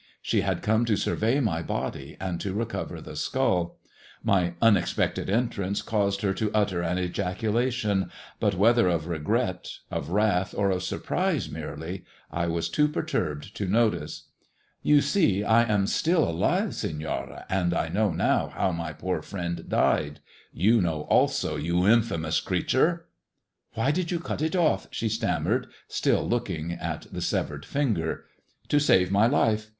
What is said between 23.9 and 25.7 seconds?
did you cut it off?" she stammered,